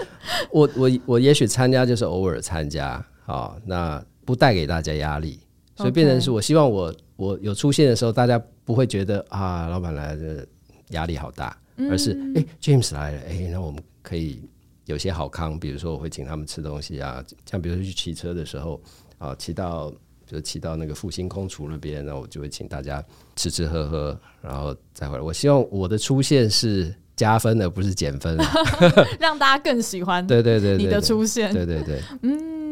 [0.50, 5.40] 我我我也许参加就是偶尔参加，好，那不带给大家压力，
[5.76, 10.44] 所以变成是我希望我我有出现的时候，大家不会觉得啊，老板来了
[10.90, 11.56] 压力好大，
[11.88, 14.42] 而是哎，欸，James 来了，哎，那我们可以
[14.84, 18.78] 有些好康，比如说我会请他们吃东西啊，像比如说去骑车的时候
[19.16, 19.90] 啊，骑到。
[20.28, 23.00] 就骑到那个复兴空厨那边，那我就会请大家
[23.36, 25.22] 吃吃喝喝，然后再回来。
[25.22, 28.36] 我希望我的出现是加分的，不是减分，
[29.20, 30.26] 让大家更喜欢。
[30.26, 32.02] 对对对，你的出现，对对对。
[32.22, 32.65] 嗯，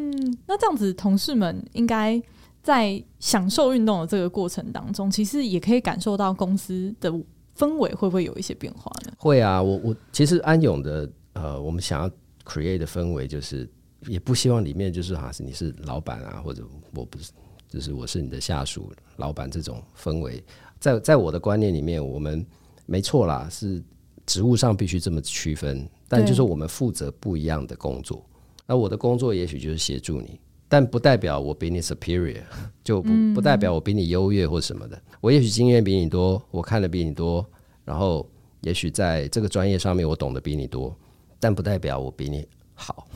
[0.46, 2.20] 那这样子，同事们应该
[2.62, 7.10] 在享受运动的这个过程当中，其实也可以感受到公司的
[7.56, 9.12] 氛围会不会有一些变化呢？
[9.18, 12.10] 会啊，我我其实安永的呃，我们想要
[12.44, 13.68] create 的氛围，就是
[14.06, 16.62] 也不希望里面就是好像是你是老板啊，或者
[16.94, 17.30] 我不是。
[17.66, 20.40] 就是我是你的下属、老板这种氛围，
[20.78, 22.46] 在在我的观念里面，我们
[22.86, 23.82] 没错啦，是
[24.26, 28.24] 职务上必须这么区分，但就是我们负责不一样的工作。
[28.66, 32.42] 那我的工作也许就是协助你，但不代表我比你 superior，
[32.82, 35.00] 就不不代表我比你优越或什么的。
[35.20, 37.44] 我也许经验比你多，我看的比你多，
[37.84, 38.28] 然后
[38.60, 40.96] 也许在这个专业上面我懂得比你多，
[41.38, 43.06] 但不代表我比你好。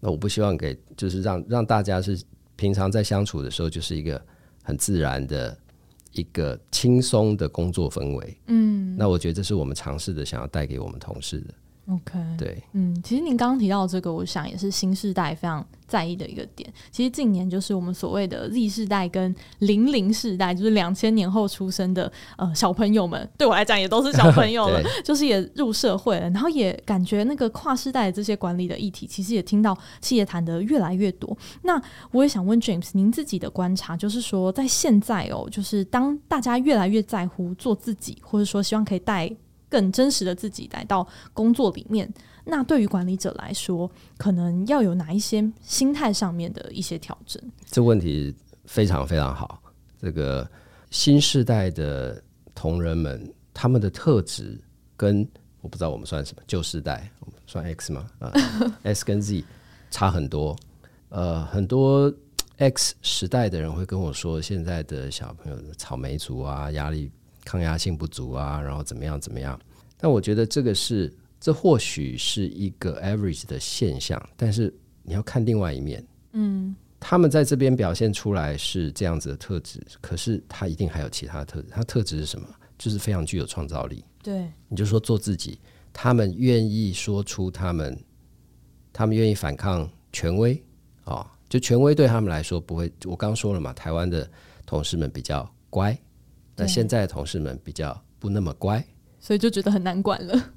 [0.00, 2.20] 那我不希望给，就是让让大家是。
[2.56, 4.22] 平常在相处的时候，就是一个
[4.62, 5.56] 很自然的
[6.12, 8.36] 一个轻松的工作氛围。
[8.48, 11.54] 嗯，那我觉得这是我们尝试的，想要带给我们同事的。
[11.88, 16.72] OK，对，嗯，其实您刚刚提到这个，我想也是新时代非常在意的一个点。
[16.92, 31.36] 其实近年就是我们所谓的 Z 世代跟零零世代，就是两千年后出生的呃小朋友们，对我来讲也都是小朋友了， 就是也入社会了，然后也感觉那个跨世代的这些管理的议题，其实也听到企业谈得越来越多。
[31.62, 39.34] 那我也想问 James，您自己的观察，就是说在现在哦，就是当大家越来越在乎做自己，或者说希望可以带。
[39.70, 42.12] 更真实的自己来到工作里面，
[42.44, 47.40] 那对于管理者来说，可能要有哪一些心态上面的一些调整？
[47.70, 48.34] 这问题
[48.66, 49.62] 非常非常好。
[50.00, 50.50] 这个
[50.90, 52.20] 新世代的
[52.54, 54.60] 同仁们，他们的特质
[54.96, 55.26] 跟
[55.60, 58.06] 我不知道我们算什么旧世代，我们算 X 吗？
[58.18, 58.32] 啊
[58.82, 59.44] ，S 跟 Z
[59.90, 60.56] 差很多。
[61.10, 62.12] 呃，很多
[62.56, 67.10] X 时代的人会跟我说，现在的小朋友草莓族啊，压力。
[67.50, 69.58] 抗压性不足啊，然后怎么样怎么样？
[69.96, 76.06] 但我觉得这个是，这或许是一个 average 的现象，但是你要看另外一面。
[76.34, 81.68] 嗯，他们在这边表现出来是这样子的特质，可是他一定还有其他的特质。
[81.72, 82.46] 他特质是什么？
[82.78, 84.04] 就是非常具有创造力。
[84.22, 85.58] 对，你就说做自己，
[85.92, 87.98] 他们愿意说出他们，
[88.92, 90.54] 他们愿意反抗权威
[91.02, 92.92] 啊、哦，就权威对他们来说不会。
[93.06, 94.30] 我刚刚说了嘛，台湾的
[94.64, 95.98] 同事们比较乖。
[96.56, 98.84] 那现在的同事们比较不那么乖，
[99.18, 100.52] 所以就觉得很难管了。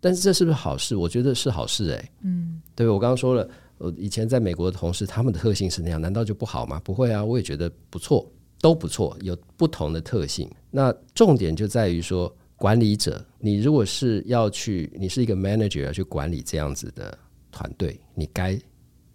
[0.00, 0.94] 但是这是不是好事？
[0.94, 2.12] 我觉得是好事哎、欸。
[2.22, 6.80] 嗯，对，我刚刚说了，我以前在美国的同事，他们的特性是那样，难道就不好吗？
[6.84, 8.30] 不会啊，我也觉得不错，
[8.60, 10.48] 都不错，有不同的特性。
[10.70, 17.16] 那重点就在于说，管理者，你如果是要去，你是一个 manager 要去管理这样子的
[17.50, 18.56] 团队，你该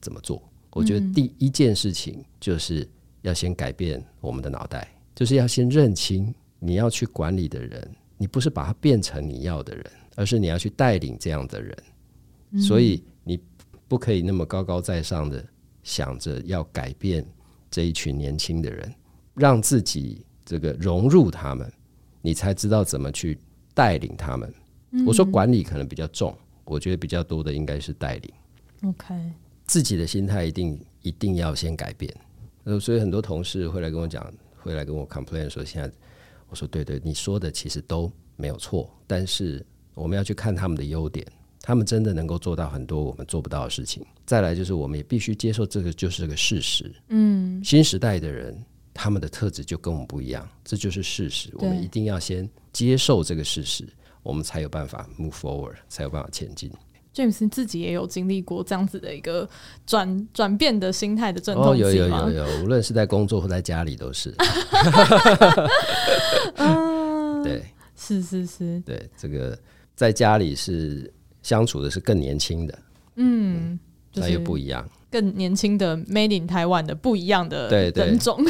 [0.02, 0.42] 怎么做？
[0.72, 2.86] 我觉得第一件事情就是
[3.22, 4.94] 要先改变我们的脑袋。
[5.16, 11.78] 就是要先认清你要去管理的人，你不是把他变成你要的人，而是你要去带领这样的人。
[12.52, 13.40] 嗯、所以你
[13.88, 15.46] 不可以那么高高在上的
[15.84, 17.26] 想着要改变
[17.70, 18.94] 这一群年轻的人，
[19.36, 21.72] 让自己这个融入他们，
[22.22, 23.38] 你才知道怎么去
[23.74, 24.54] 带领他们。
[24.92, 28.34] 嗯、我说管理可能比较重，我觉得比较多的应该是带领。
[28.90, 29.14] OK，
[29.66, 32.12] 自己的心态一定一定要先改变。
[32.80, 34.26] 所以很多同事会来跟我讲。
[34.64, 35.92] 回来跟我 complain 说，现在
[36.48, 41.28] 我说对对，你说的其实都没有错，但是我们要去看他们的优点，
[41.62, 44.06] 他们真的能够做到很多我们做不到的事情。
[44.26, 46.90] 再来就是，我们也必须接受这个就是个事实。
[47.10, 48.58] 嗯，新时代的人
[48.94, 51.52] 他们的特质就跟我们不一样，这就是事实。
[51.56, 53.86] 我们一定要先接受这个事实，
[54.22, 56.72] 我们才有办法 move forward，才有办法前进。
[57.14, 59.48] James 自己也有经历过这样子的一个
[59.86, 61.84] 转转变的心态的阵痛期？
[61.84, 64.34] 哦，有有有有，无论是在工作或在家里都是。
[66.58, 67.64] 嗯，对，
[67.96, 69.56] 是是是，对，这个
[69.96, 71.14] 在家里是
[71.44, 72.80] 相处的是更年轻的，
[73.18, 73.80] 嗯，
[74.16, 78.44] 那又不一样，更年轻的 Made in Taiwan 的不一样的人种，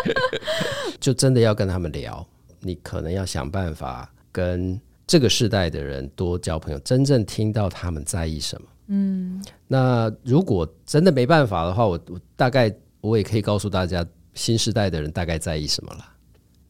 [0.98, 2.26] 就真的要跟他们聊，
[2.60, 4.80] 你可能要想办法跟。
[5.12, 8.68] 这个世代的人多交朋友，真正听到他们在意什么。
[8.86, 14.02] 嗯，那如果真的没办法的话，我我大概我也可以告诉大家，
[14.32, 16.14] 新时代的人大概在意什么了。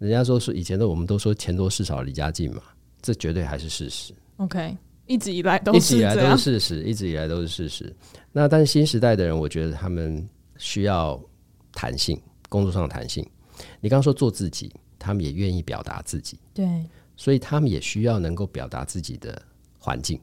[0.01, 2.61] 人家说是以前的我们都说钱多事少离家近嘛，
[3.01, 4.12] 这绝对还是事实。
[4.38, 4.76] OK，
[5.07, 7.95] 一直以来都是一直以来都是事实，一直以来都是事实。
[8.32, 10.28] 那但是新时代的人，我觉得他们
[10.59, 11.16] 需要
[11.70, 13.24] 弹性，工作上的弹性。
[13.80, 16.36] 你刚刚说做自己，他们也愿意表达自己。
[16.53, 16.84] 对。
[17.22, 19.40] 所以他们也需要能够表达自己的
[19.78, 20.20] 环境，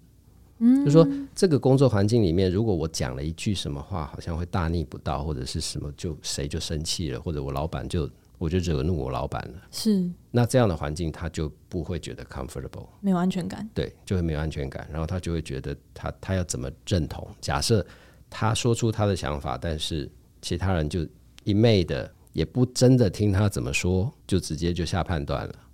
[0.58, 10.12] 嗯，就是说这个工作环境里面，如果我讲了一句什么话，好像会大逆不道，或者是什么就谁就生气了，或者我老板就我就惹怒我老板了，是。
[10.30, 17.26] 那这样的环境，他就不会觉得 comfortable，没有安全感，对，就会没有安全感，然后他就会觉得他他要怎么认同？
[17.40, 17.86] 假设
[18.30, 21.08] 他说出他的想法，但是其他人就
[21.46, 25.69] 一昧的也不真的听他怎么说，就直接就下判断了，那。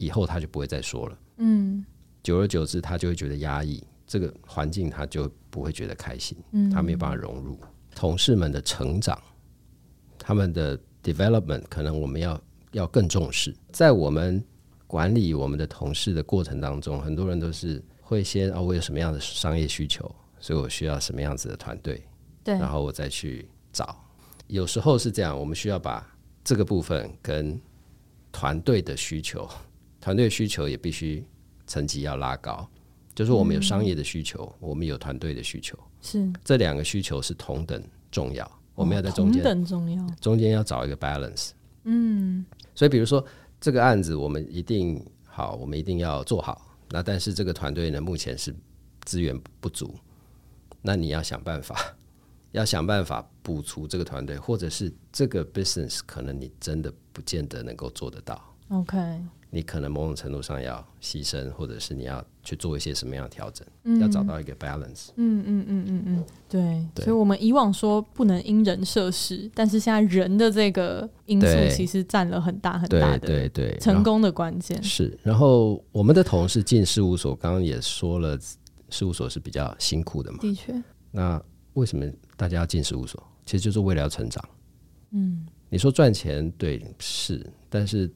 [0.00, 1.18] 以后他就不会再说了。
[1.36, 1.84] 嗯，
[2.22, 6.36] 久而久之，他就会觉得压抑，这个环境他就不会觉得开心。
[6.52, 7.58] 嗯，他没有办法融入
[7.94, 9.20] 同事们的成长，
[10.18, 12.40] 他们的 development 可能我们要
[12.72, 13.54] 要更重视。
[13.72, 14.42] 在我们
[14.86, 22.02] 管理我们的同事的过程当中，很多人都是会先啊，我有什么样的商业需求，所以我需要什么样子的团队，
[22.42, 24.02] 对，然后我再去找。
[24.46, 26.06] 有时候是这样，我们需要把
[26.42, 27.60] 这个部分跟
[28.32, 29.46] 团队的需求。
[30.00, 31.24] 团队需求也必须
[31.66, 32.66] 层级要拉高，
[33.14, 41.50] 就是我们有商业的需求，嗯、我们有团队的需求，是这两个需求是同等重要，我们要在中间，同等重要，中间要找一个 balance。
[41.84, 42.44] 嗯，
[42.74, 43.24] 所以比如说
[43.60, 46.74] 这个案子，我们一定好，我们一定要做好。
[46.90, 48.54] 那但是这个团队呢，目前是
[49.04, 49.94] 资源不足，
[50.82, 51.76] 那你要想办法，
[52.52, 58.42] 要想办法补足这个团队，或者是这个 business 可能你真的不见得能够做得到。
[58.70, 58.98] OK。
[59.52, 65.08] 你可能某种程度上要牺牲，或者是你要去做一些什么样的调整，嗯，要找到一个 balance。
[65.16, 66.86] 嗯嗯嗯嗯嗯，对。
[66.94, 74.80] 对，所以我们以往说不能因人设事，但是现在人的这个因素其实占了很大很大的对对成功的关键。
[74.82, 78.38] 是，然后我们的同事进事务所，刚刚也说了，
[78.88, 80.38] 事务所是比较辛苦的嘛。
[80.40, 80.72] 的确。
[81.10, 81.42] 那
[81.74, 83.20] 为什么大家要进事务所？
[83.44, 84.48] 其实就是为了要成长。
[85.10, 88.08] 嗯，你说赚钱，对，是，但是。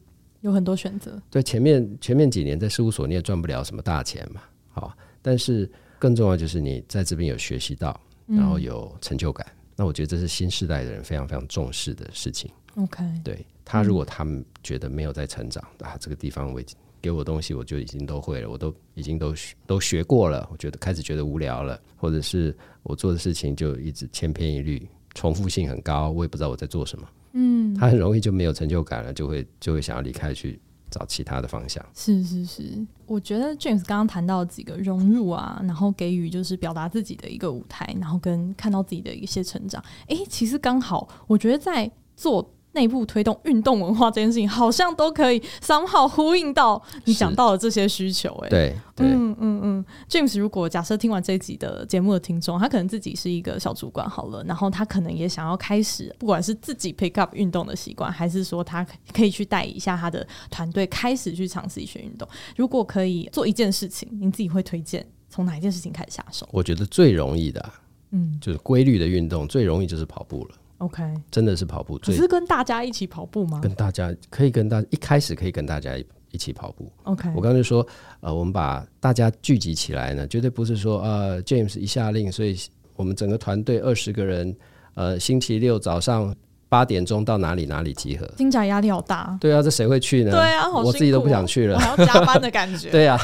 [0.45, 1.20] 有很多选择。
[1.30, 5.68] 对，前面前面几年在事务所你也赚不了什么大钱嘛，好，但是
[5.99, 9.57] 更重要就是你在这边有学习到，然后有成就感，嗯。
[9.76, 12.51] 那我觉得这是新时代的人非常非常重视的事情。
[12.76, 27.08] OK，对，他如果他们觉得没有在成长，嗯、啊，这个地方我已经给我东西我就已经都会了，我都已经都学都学过了，我觉得开始觉得无聊了，或者是我做的事情就一直千篇一律，重复性很高，我也不知道我在做什么。
[27.32, 30.60] 嗯，他很容易就没有成就感了，就会就会想要离开去
[30.90, 31.84] 找其他的方向。
[31.94, 39.82] 是是是，我觉得 James 刚刚谈到几个融入啊，然后给予就是表达自己的一个舞台，然后跟看到自己的一些成长。
[40.08, 42.53] 哎、欸，其实刚好，我觉得在做。
[42.74, 48.30] 内部推动运动文化这件事情，好像都可以 somehow 呼应到你讲到的这些需求。
[48.44, 49.84] 哎，对，嗯嗯嗯。
[50.08, 62.28] James，如果假设听完这一集的节目的听众，他可能自己是一个小主管好了，然后他可能也想要开始，不管是自己 pick up 运动的习惯，还是说他可以去带一下他的团队开始去尝试一些运动。
[62.56, 66.48] 如果可以做一件事情，您自己会推荐从哪一件事情开始下手？
[66.52, 67.72] 我觉得最容易的，
[68.10, 70.54] 嗯，就是规律的运动，最容易就是跑步了。
[70.85, 73.59] OK，真的是跑步，只是跟大家一起跑步吗？
[73.62, 75.97] 跟大家可以跟大一开始可以跟大家
[76.30, 76.93] 一起跑步。
[77.05, 77.87] OK，我刚才就说，
[78.20, 82.57] 呃，我们把大家聚集起来呢，绝对不是说呃，James 一下令，所以
[82.97, 84.55] 我们整个团队二十个人，
[84.95, 86.35] 呃，星期六早上
[86.68, 88.26] 八点钟到哪里哪里集合。
[88.37, 89.39] 听起来压力好大。
[89.41, 90.32] 对啊，这谁会去呢？
[90.32, 92.91] 对啊，我自己都不想去了，还要加班的感觉。
[92.93, 93.18] 对啊，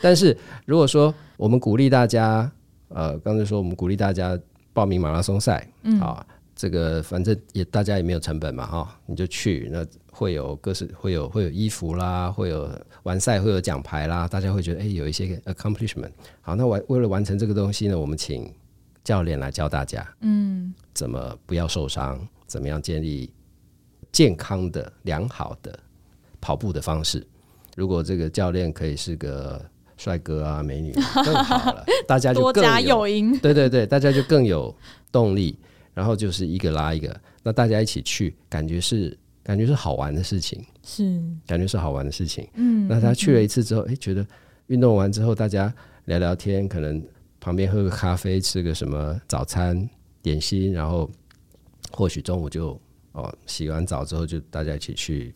[0.00, 2.50] 但是如果说我们鼓励大家，
[2.88, 4.38] 呃，刚才说我们鼓励大家
[4.72, 6.26] 报名马拉松赛，嗯，好。
[6.56, 12.70] 这个反正也大家也没有成本嘛，哈，你就去，那会有各式会有会有衣服啦，会有
[13.02, 16.12] 完赛会有奖牌啦，大家会觉得哎有一些 accomplishment。
[16.40, 18.52] 好，那完为了完成这个东西呢，我们请
[19.02, 23.32] 教练来教大家，嗯，怎么不要受伤，怎么样建立
[24.12, 25.76] 健康的良好的
[26.40, 27.26] 跑步的方式。
[27.76, 29.60] 如果这个教练可以是个
[29.96, 33.36] 帅哥啊、美女更好了，大家就更多加诱因。
[33.40, 34.72] 对对对，大家就更有
[35.10, 35.58] 动力，
[35.94, 42.46] 然后就是一个拉一个，那大家一起去，感觉是感觉是好玩的事情，是感觉是好玩的事情。
[42.54, 44.26] 嗯，那他去了一次之后，哎，觉得
[44.66, 45.72] 运动完之后，大家
[46.04, 47.02] 聊聊天，可能
[47.40, 49.88] 旁边喝个咖啡，吃个什么早餐
[50.20, 51.10] 点心，然后
[51.92, 52.78] 或许中午就
[53.12, 55.34] 哦洗完澡之后，就大家一起去。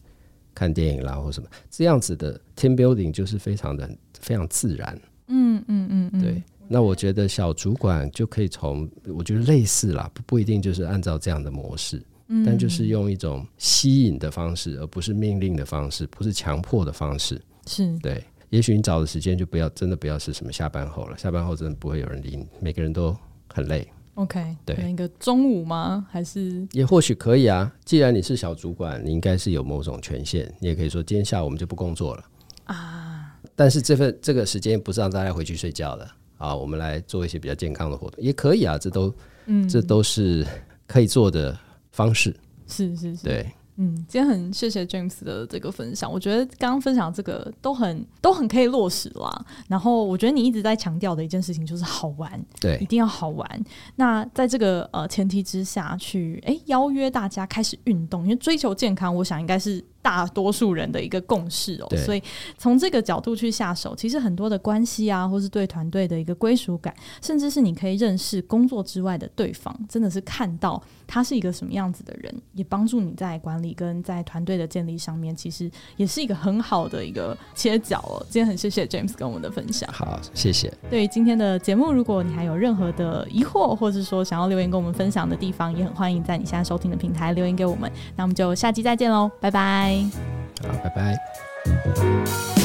[0.54, 3.88] 看电影啦，或什么这样子的 team building 就是非常的
[4.18, 5.00] 非常自然。
[5.28, 6.42] 嗯嗯嗯嗯，对。
[6.68, 17.40] 那我觉得小主管就可以从，我觉得类似啦，不不一定就是按照这样的模式，嗯，但就是用一种吸引的方式，而不是命令的方式，不是强迫的方式。
[17.66, 18.22] 是对。
[18.50, 23.14] 也许你找的时间就不要，真的不要是什么下班后了，下班后真的不会有人理你，每个人都
[23.52, 23.86] 很累。
[24.14, 26.06] OK，对，一个中午吗？
[26.10, 27.70] 还是也或许可以啊。
[27.84, 32.24] 既然你是小主管，你应该是有某种权限，你也可以说今天下午我们就不工作了
[32.64, 33.38] 啊。
[33.54, 38.78] 但是这份这个时间不是让大家回去睡觉的啊，我们来做一些比较健康的活动也可以啊。
[38.78, 39.14] 这都
[39.46, 40.46] 嗯，这都是
[40.86, 41.56] 可以做的
[41.92, 42.34] 方式。
[42.66, 43.46] 是是是，对。
[43.80, 49.46] 嗯，今天很谢谢 James 的这个分享，我觉得刚刚分享这个都很都很可以落实啦。
[49.68, 53.64] 然后我觉得你一直在强调的一件事情就是好玩，对，一定要好玩。
[53.94, 59.84] 那在这个呃前提之下去，哎，邀约大家开始运动，因为追求健康，我想应该是。
[60.08, 62.22] 大多数人的一个共识哦，所以
[62.56, 78.24] 从这个角度去下手，其实很多的关系啊，或是对团队的一个归属感，甚至是你可以认识工作之外的对方，真的是看到他是一个什么样子的人，也帮助你在管理跟在团队的建立上面，其实也是一个很好的一个切角哦。
[78.30, 80.72] 今天很谢谢 James 跟我们的分享，好，谢谢。
[80.88, 87.92] 对于今天的节目，如果你还有任何的疑惑，或是说想要留言跟我们分享的地方，也很欢迎在你现在收听的平台留言给我们。
[88.16, 89.97] 那我们就下期再见喽，拜拜。
[90.62, 92.57] 好，拜拜。